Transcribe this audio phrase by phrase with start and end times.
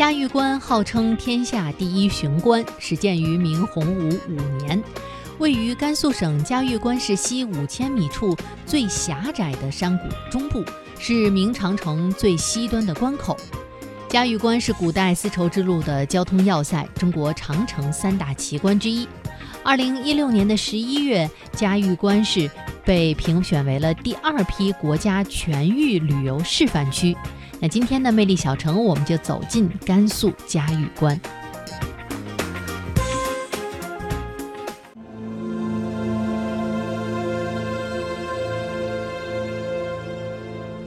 [0.00, 4.82] 嘉峪关号称天下第一雄关，始建于明洪武五年，
[5.36, 8.34] 位于甘肃省嘉峪关市西五千米处
[8.64, 10.64] 最狭窄的山谷中部，
[10.98, 13.36] 是明长城最西端的关口。
[14.08, 19.06] 嘉峪关是古代丝绸之路的交通要塞，中国长城三大奇观之一。
[19.62, 22.50] 二零一六年的十一月，嘉峪关市
[22.86, 27.14] 被评选为了第二批国家全域旅游示范区。
[27.62, 31.20] 那今天的魅力小城，我们就走进甘肃嘉峪关。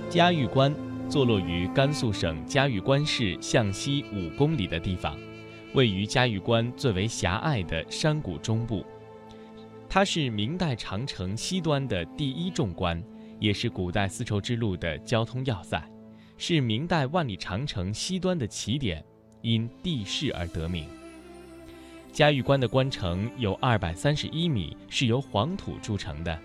[0.09, 0.73] 嘉峪关
[1.07, 5.15] 坐落于甘肃省嘉峪关市向西五公里的地方，
[5.75, 8.83] 位于嘉峪关最为狭隘的山谷中部。
[9.87, 12.99] 它是明代长城西端的第一重关，
[13.39, 15.79] 也是古代丝绸之路的交通要塞。
[16.45, 19.01] 是明代万里长城西端的起点，
[19.43, 20.85] 因地势而得名。
[22.11, 26.37] 嘉峪关的关城有二百三十一米，是由黄土筑成的。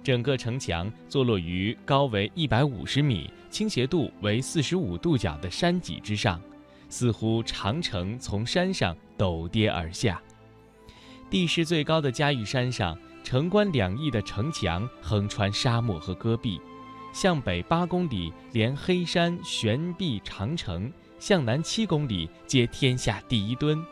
[0.00, 6.40] 整个城墙坐落于高为一百五十米、倾斜度为四十五度角的山脊之上，
[6.88, 10.22] 似乎长城从山上陡跌而下。
[11.28, 16.60] 地势最高的嘉峪山上，城关两翼的城墙横穿沙漠和戈壁。
[17.16, 23.82] 向北八公里连黑山悬壁长城，向南七公里接天下第一墩，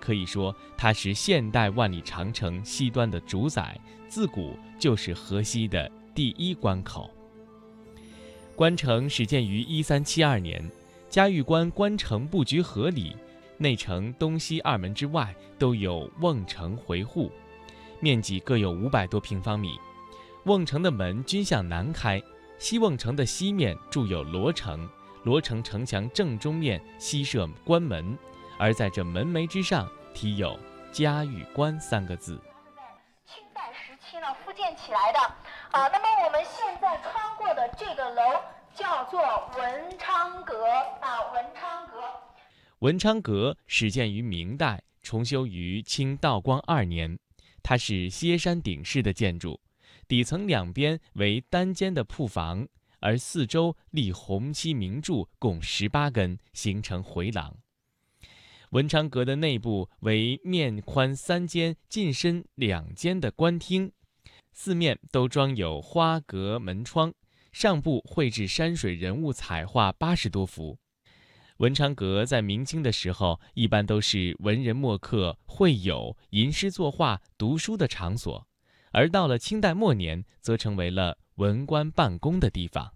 [0.00, 7.08] 可以说它是现代万里长城西端的主宰，自古就是河西的第一关口。
[8.56, 10.68] 关城始建于一三七二年，
[11.08, 13.16] 嘉峪关关城布局合理，
[13.58, 17.30] 内城东西二门之外都有瓮城回护，
[18.00, 19.78] 面积各有五百多平方米，
[20.46, 22.20] 瓮城的门均向南开。
[22.62, 24.88] 西瓮城的西面筑有罗城，
[25.24, 28.16] 罗城城墙正中面西设关门，
[28.56, 30.56] 而在这门楣之上题有
[30.92, 32.40] “嘉峪关”三个字。
[32.76, 32.82] 在
[33.26, 35.18] 清代时期呢，复建起来的
[35.72, 35.88] 啊。
[35.88, 38.40] 那么我们现在穿过的这个楼
[38.72, 39.20] 叫做
[39.58, 40.64] 文昌阁
[41.00, 42.00] 啊，文昌阁。
[42.78, 47.18] 文昌阁始建于明代，重修于清道光二年，
[47.60, 49.58] 它是歇山顶式的建筑。
[50.12, 52.68] 底层两边为单间的铺房，
[53.00, 57.56] 而四周立红漆明柱共十八根，形成回廊。
[58.72, 63.90] 文昌阁的内部为面宽三间、进深两间的官厅，
[64.52, 67.14] 四面都装有花格门窗，
[67.50, 70.76] 上部绘制山水人物彩画八十多幅。
[71.56, 78.46] 文昌阁在明清的时候，一般都是文人墨客会友、吟诗作画、读书的场所。
[78.92, 82.92] 而到了清代末年，则成为了文官办公的地方。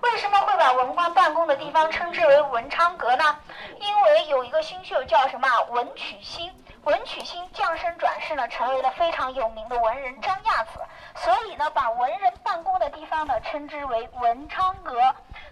[0.00, 3.38] 为什么会把文官办公的地方称之为文昌阁呢？
[3.78, 6.50] 因为有一个星宿叫什么文曲星，
[6.82, 10.80] 文曲星降生转世呢，成为了非常有名的文人张亚子，
[11.14, 14.98] 所以呢，把文人办公的地方呢，称之为文昌阁。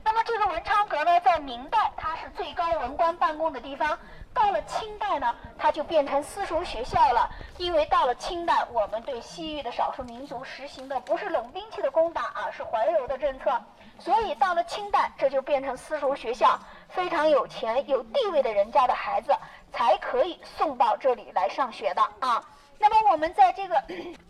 [0.03, 3.97] 那么这个文昌阁呢，在明代它是最高文官办公的地方。
[4.37, 7.29] 到了清代呢，它就变成私塾学校了。
[7.57, 13.59] 因为到了清代，我们对西域的少数民族实行的不是冷兵器的攻打，而是怀柔的政策。
[13.99, 16.59] 所以到了清代，这就变成私塾学校，
[16.91, 19.35] 非常有钱有地位的人家的孩子
[19.73, 22.45] 才可以送到这里来上学的啊。
[22.79, 23.83] 那么我们在这个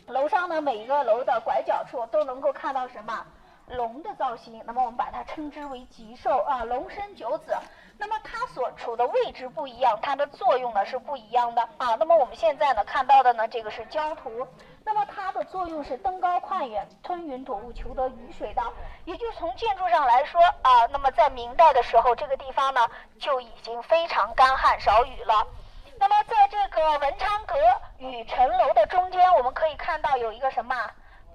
[0.07, 3.27] 楼上呢，每一个楼的拐角处都能够看到什么
[3.67, 4.63] 龙的造型。
[4.65, 7.53] 那么我们把它称之为吉兽啊，龙生九子。
[7.99, 11.95] 那么它所处的位置不一样，它的作用呢是不一样的啊。
[11.99, 14.47] 那么我们现在呢看到的呢，这个是焦土，
[14.85, 18.63] 那么它的作用是登高跨远、吞云吐雾、求得雨水的。
[19.05, 22.87] 也就从建筑上来说啊，那么在明代的时候，这个地方呢
[23.19, 25.47] 就已经非常干旱少雨了。
[25.99, 27.55] 那么在这个文昌阁
[27.99, 30.75] 与城楼的中间，我们可以看到有一个什么？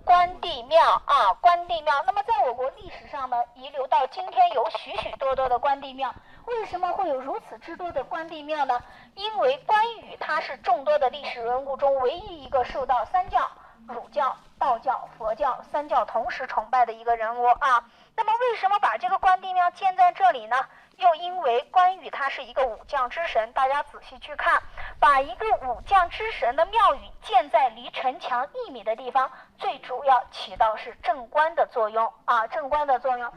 [0.03, 1.93] 关帝庙啊，关帝庙。
[2.07, 6.11] 那么，在我国历史上呢，遗留到今天有许许多多的关帝庙。
[6.45, 8.81] 为什么会有如此之多的关帝庙呢？
[9.15, 13.49] 因为关羽他是众多的历史人物中唯一一个受到三教——
[13.87, 17.83] 儒教、道教、佛教三教同时崇拜的一个人物啊。
[18.15, 20.55] 那么，为什么把这个关帝庙建在这里呢？
[20.97, 24.61] 又因为关羽他是一个武将之神，大家仔细去看，
[24.99, 33.33] 把一个武将之神的庙宇建在离城墙一米的地方，最主要起到是镇关的作用啊，镇关的作用。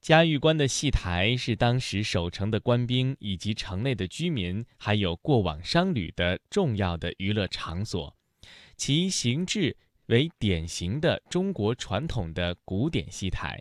[0.00, 8.14] 嘉峪关的戏台是当时守城的官兵以及城内的居民，还有过往商旅的重要的娱乐场所，
[8.76, 13.60] 其形制为典型的中国传统的古典戏台。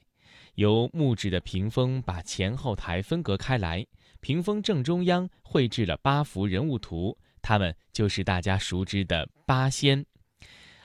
[0.55, 3.85] 由木质的屏风把前后台分隔开来，
[4.21, 10.05] 屏风正中央绘制了八幅人物图，他们就是大家熟知的八仙。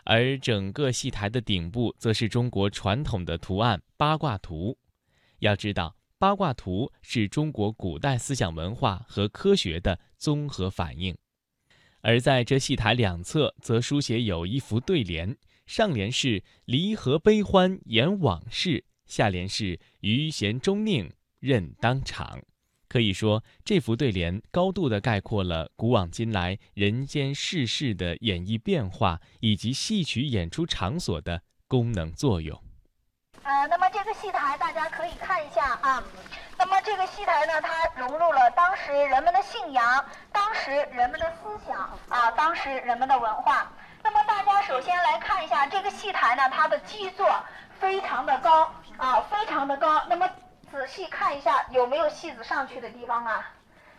[0.04, 4.76] 而整个戏台的顶部，则是中国传统的图案八卦图。
[5.43, 11.17] 要知道，八卦图是中国古代思想文化和科学的综合反应。
[12.00, 15.37] 而在这戏台两侧，则书写有一幅对联，
[15.67, 21.11] 上联是“离合悲欢言往事”，下联是“余弦终宁
[21.41, 22.41] 任当场”。
[22.87, 32.62] 可以说，这幅对联高度地概括了古往今来人间世事的演绎变化，以及戏曲演出场所的功能作用。
[33.52, 36.02] 呃，那么这个戏台大家可以看一下啊。
[36.56, 40.02] 那么这个戏台呢，它融入了当时人们的信仰、
[40.32, 41.78] 当时人们的思想
[42.08, 43.70] 啊、当时人们的文化。
[44.02, 47.31] 那么大家首先来看一下这个戏台呢，它的基座
[47.78, 50.02] 非常的高啊，非常的高。
[50.08, 50.26] 那么
[50.70, 53.50] 仔细看一下，有没有戏子上去的地方啊？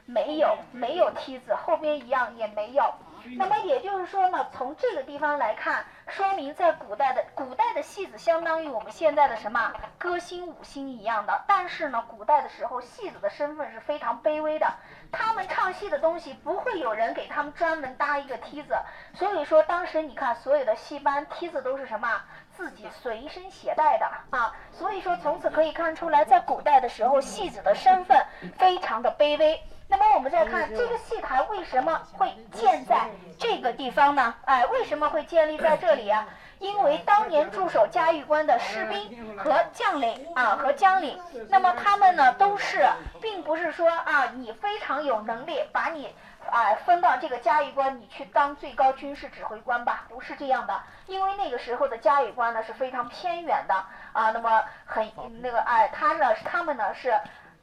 [0.06, 2.92] 没有，没有梯子，后边一样也没有。
[3.38, 11.44] 那么也就是说呢，从这个地方来看，说明在古代的古代的戏子相当于我们现在的什么歌星、舞星一样的。
[11.48, 14.68] 但是呢，古代的时候戏子的身份是非常卑微的，
[15.12, 18.76] 他们唱戏的东西不会有人给他们专门搭一个梯子。
[19.14, 22.22] 所以说，当时你看所有的戏班梯子都是什么
[22.52, 24.54] 自己随身携带的啊。
[24.72, 28.24] 所以说，从此可以看出来，在古代的时候，戏子的身份
[28.58, 29.62] 非常的卑微。
[29.88, 33.10] 那么我们再看这个戏台为什么会建在
[33.40, 34.34] 这个地方呢？
[34.46, 36.26] 哎，为什么会建立在这里啊？
[36.60, 41.20] 因为当年驻守嘉峪关的士兵和将领啊和将领，
[41.50, 42.88] 那么他们呢都是，
[43.22, 46.16] 并不是说啊你非常有能力把你
[46.50, 50.82] 啊分到这个嘉峪关，你去当最高军事指挥官吧，不是这样的。
[51.08, 53.76] 因为那个时候的嘉峪关呢是非常偏远的
[54.14, 57.14] 啊，那么很那个哎，他呢他们呢是。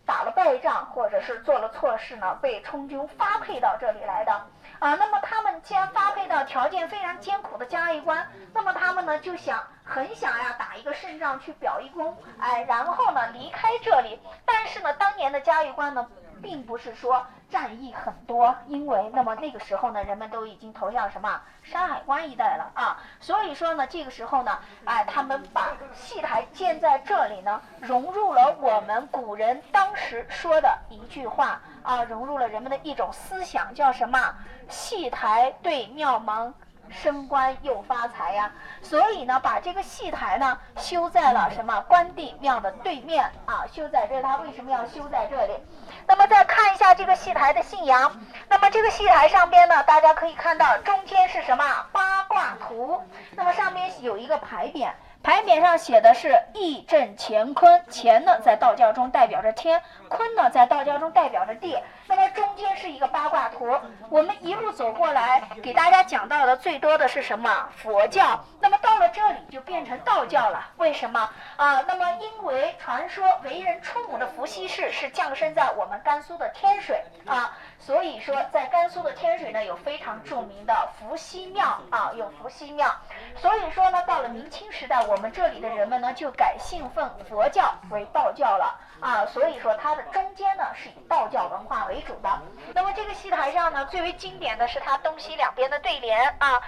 [0.07, 4.45] 打了败仗，或者是做了错事呢，被充军发配到这里来的
[4.81, 4.97] 啊。
[4.97, 14.21] 那么他们既然发配到条件非常艰苦的嘉峪关，那么他们呢就想很想呀打一个胜仗去表一功，哎，然后呢离开这里。
[14.45, 16.05] 但是呢，当年的嘉峪关呢。
[16.43, 34.35] 并不是说战役很多，因为那么那个时候呢，人们都已经投向什么山海关一带了啊，所以说呢，这个时候呢，哎，他们把戏台建在这里呢，融入了我们古人当时说的一句话啊，融入了人们的一种思想，叫什么？
[34.69, 36.55] 戏台对庙门。
[36.91, 38.53] 升官又发财呀，
[38.83, 43.65] 所以呢，把这个戏台呢修在了什么关帝庙的对面啊？
[43.73, 45.53] 修在这，他为什么要修在这里？
[46.07, 53.01] 那么再看一下这个戏台的信仰，那么这个戏台上边呢，大家可以看到中间是什么八卦图？
[53.37, 54.91] 那么上面有一个牌匾。
[55.23, 61.79] 牌匾上写的是“义正乾坤”，乾呢在道教中代表着天，坤呢在道教中代表着地。
[62.07, 63.79] 那么中间是一个八卦图。
[64.09, 67.69] 我们一路走过来，给大家讲到的最多的是什么？
[67.77, 68.43] 佛教。
[68.61, 70.71] 那么了这里就变成道教了。
[70.77, 71.81] 为什么啊？
[71.89, 82.95] 那么因为传说为人出母的伏羲氏是降生在我们甘肃的天水啊，所以说在甘肃的天水呢有非常著名的伏羲庙啊，有伏羲庙。
[83.35, 85.01] 所以说呢，到了明清时代。
[85.01, 92.43] 我们这里的人们呢，就改信奉佛教为道教了啊，所以说它的中间呢是以道教文化为主的。
[92.75, 96.61] 那么这个戏台上呢，最为经典的是它东西两边的对联啊，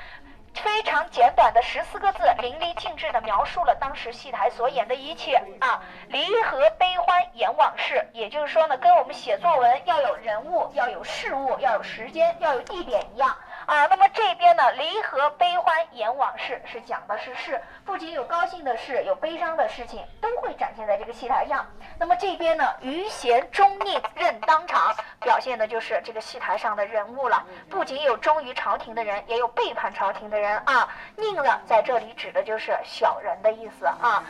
[0.55, 8.07] 非常简短的十四个字，淋漓尽致的描述了当时戏台所演的一切啊，离合悲欢演往事。
[8.13, 13.37] 也就是说呢，跟我们写作文要有人物、要有事物、要有时间、要有地点一样。
[13.67, 21.65] 啊，那么这边呢，离合悲欢言往事是讲的是事，不仅有高兴的事，有悲伤的事情，都会展现在这个戏台上。
[21.99, 27.45] 那么这边呢，余弦终宁任当场，表现的就是这个戏台上的人物了。
[27.71, 30.89] 不仅有忠于朝廷的人，也有背叛朝廷的人啊。
[31.17, 34.25] 宁了，在这里指的就是小人的意思啊。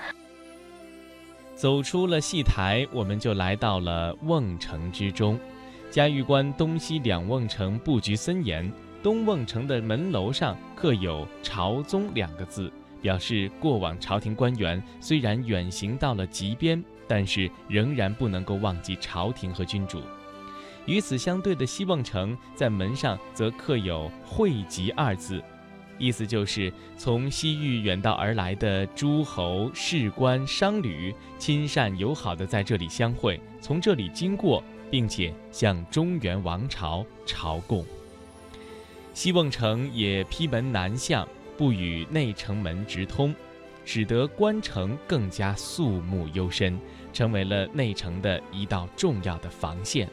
[1.54, 5.38] 走出了戏台，我们就来到了瓮城之中。
[5.90, 8.70] 嘉峪关东西两瓮城布局森严。
[9.02, 20.00] 东瓮城的门楼上刻有“朝宗”两个字，表示过往朝廷官员虽然远行到了极边，但是仍然不能够忘记朝廷和君主。
[20.86, 25.42] 与此相对的西瓮城，在门上则刻有“汇集”二字，
[25.98, 37.84] 意思就是从西域远道而来的诸侯、士官、商旅，亲善友好的在这里相会，从这里经过，并且向中原王朝朝贡。
[39.14, 43.34] 西瓮城也披门南向，不与内城门直通，
[43.84, 46.78] 使得关城更加肃穆幽深，
[47.12, 50.08] 成为了内城的一道重要的防线。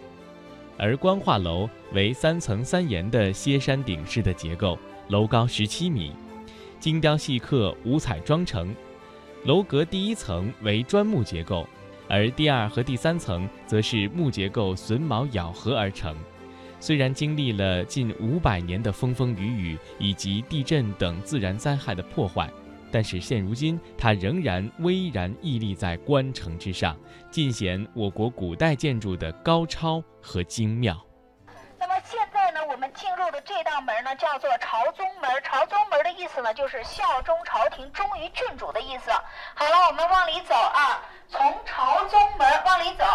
[0.77, 4.77] 而官话楼为三层三檐的歇山顶式的结构，
[5.07, 6.11] 楼高十七米，
[6.79, 8.75] 精雕细刻、五彩妆成。
[9.45, 11.65] 楼阁第一层为砖木结构，
[12.09, 16.13] 而第二和第三层则是木结构榫卯咬合而成。
[16.79, 22.49] 虽然经历了近五百年的风风雨雨以及地震等自然灾害的破坏，
[22.91, 26.97] 但是现如今它仍然巍然屹立在关城之上，
[27.29, 30.97] 尽显我国古代建筑的高超和精妙。
[31.77, 35.29] 那么现在呢，我们进入的这道门呢，叫做朝宗门。
[35.43, 39.11] 朝宗门的意思呢，就是效忠朝廷、忠于郡主的意思。
[39.55, 43.05] 好了，我们往里走啊，从朝宗门往里走。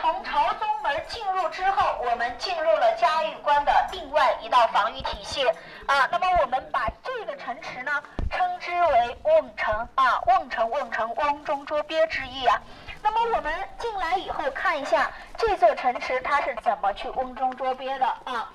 [0.00, 5.46] 从朝宗门进入之后，我们进入了嘉峪关的另外一道防御体系
[5.86, 6.08] 啊。
[6.10, 12.58] 那么我们把这个城池呢，称之为瓮城啊，瓮城，瓮城，瓮中捉鳖之意啊。
[13.02, 18.50] 那么我们进来以后，看一下这座城池它是怎么去瓮中捉鳖的啊。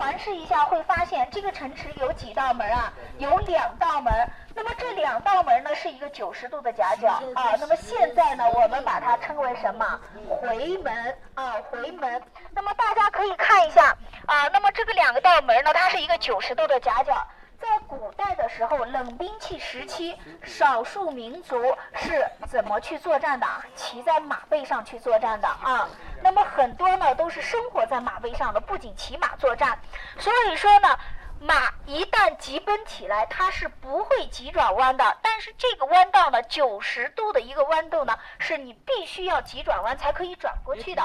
[0.00, 2.90] 那么我们环视一下，会发现这个城池有几道门啊？
[3.18, 4.10] 有两道门。
[4.54, 7.54] 那么这两道门呢，是一个九十度的夹角啊。
[7.60, 10.00] 那么现在呢，我们把它称为什么？
[10.40, 12.22] 回门啊，回门。
[12.52, 13.94] 那么大家可以看一下
[14.26, 14.48] 啊。
[14.48, 17.14] 那么这个两个道门呢，它是一个九十度的夹角。
[17.60, 23.46] 在古代的时候，冷兵器时期，少数民族是怎么去作战的？
[23.76, 25.86] 骑在马背上去作战的啊。
[26.22, 29.78] 那么很多呢，都是生活在马背上的，不仅骑马作战。
[30.18, 30.98] 所以说呢，
[31.38, 35.16] 马一旦急奔起来，它是不会急转弯的。
[35.20, 41.02] 但是这个弯道呢，九十度的一个弯度呢，是你必须要急转弯才可以转过去的。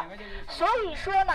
[0.48, 1.34] 所以说呢。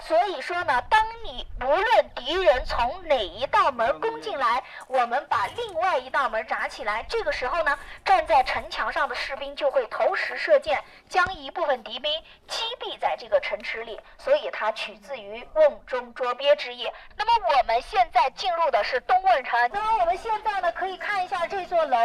[0.00, 12.12] 所以说呢，当你无论敌人从哪一道门攻进来，我们把另外一道门扎起来，这个时候呢，站在城墙上的士兵就会投石射箭，将一部分敌兵
[12.46, 14.00] 击毙在这个城池里。
[14.18, 16.88] 所以它取自于瓮中捉鳖之意。
[17.16, 19.70] 那么我们现在进入的是东瓮城。
[19.72, 21.98] 那么我们现在呢，可以看一下这座楼。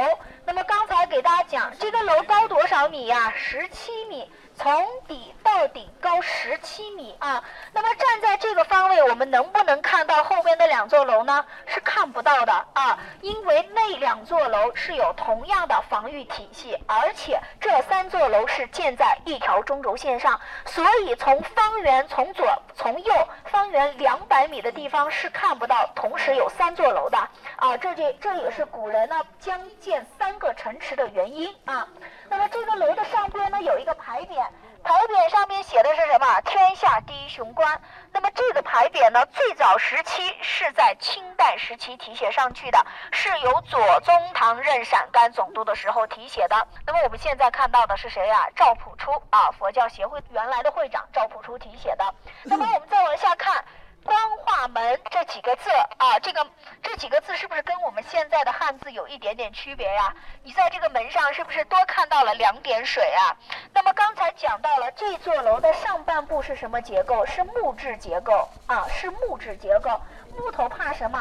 [0.46, 3.32] 那么刚才给大家讲，这个楼高多少米呀？
[3.36, 4.30] 十七米。
[4.56, 7.44] 从底到顶高十七米啊！
[7.74, 11.44] 那么站在这个方位，我们能不能看到后边的两座楼呢？
[11.66, 27.18] 是看不到的啊，因为那两座楼是有同样的防御体系，而且这三座楼是建在一条中轴线上，所以从方圆从左从右方圆两百米的地方是看不到同时有三座楼的
[27.58, 27.76] 啊！
[27.78, 31.88] 这就这也是古人呢将建三个城池的原因啊。
[32.30, 34.48] 那么这个楼的上边呢有一个牌匾，
[34.84, 36.42] 牌匾上面写的是什么？
[36.42, 37.80] 天下第一雄关。
[38.12, 46.68] 那么这个牌匾呢，最早时期是在清代时期题写上去的，是由左宗棠任陕甘总督的时候题写的。
[46.86, 48.48] 那么我们现在看到的是谁呀？
[48.56, 52.14] 赵朴初啊，佛教协会原来的会长赵朴初题写的。
[52.44, 53.64] 那么我们再往下看。
[54.04, 56.46] 光化门这几个字啊，这个
[56.82, 60.14] 这几个字是不是跟我们现在的汉字有一点点区别呀？
[60.44, 63.36] 你在这个门上是不是多看到了两点水啊？
[63.74, 67.26] 那么刚才讲到了这座楼的上半部是什么结构？
[67.26, 70.00] 是木质结构啊，是木质结构。
[70.38, 71.20] 木头怕什么？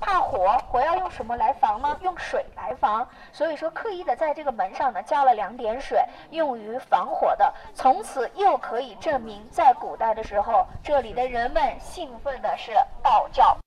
[0.00, 1.96] 怕火，火要用什么来防呢？
[2.02, 3.06] 用水来防。
[3.32, 7.52] 所以说，刻意的在这个门上呢加了两点水，用于防火的。
[7.74, 12.72] 从此又可以证明，在古代的时候，这里的人们信奉的是
[13.02, 13.58] 道教。